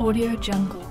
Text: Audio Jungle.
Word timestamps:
Audio 0.00 0.34
Jungle. 0.40 0.89